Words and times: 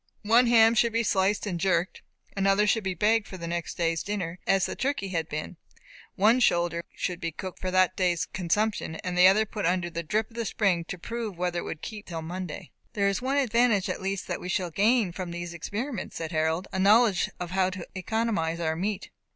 One 0.23 0.47
ham 0.47 0.73
should 0.73 0.93
be 0.93 1.03
sliced 1.03 1.45
and 1.45 1.59
jerked; 1.59 2.01
another 2.35 2.65
should 2.65 2.83
be 2.83 2.95
baked 2.95 3.27
for 3.27 3.37
the 3.37 3.45
next 3.45 3.75
day's 3.77 4.01
dinner, 4.01 4.39
as 4.47 4.65
the 4.65 4.75
turkey 4.75 5.09
had 5.09 5.29
been; 5.29 5.57
one 6.15 6.39
shoulder 6.39 6.85
should 6.95 7.19
be 7.21 7.31
cooked 7.31 7.59
for 7.59 7.69
that 7.69 7.95
day's 7.95 8.25
consumption, 8.25 8.95
and 9.03 9.15
the 9.15 9.27
other 9.27 9.45
put 9.45 9.67
under 9.67 9.91
the 9.91 10.01
drip 10.01 10.31
of 10.31 10.35
the 10.37 10.43
spring 10.45 10.85
to 10.85 10.97
prove 10.97 11.37
whether 11.37 11.59
it 11.59 11.65
would 11.65 11.83
keep 11.83 12.07
until 12.07 12.23
Monday. 12.23 12.71
"There 12.93 13.09
is 13.09 13.21
one 13.21 13.37
advantage 13.37 13.89
at 13.89 14.01
least 14.01 14.25
that 14.25 14.41
we 14.41 14.49
shall 14.49 14.71
gain 14.71 15.11
from 15.11 15.29
these 15.29 15.53
experiments," 15.53 16.15
said 16.15 16.31
Harold; 16.31 16.67
"a 16.73 16.79
knowledge 16.79 17.29
how 17.39 17.69
to 17.69 17.87
economize 17.93 18.59
our 18.59 18.75
meat." 18.75 19.11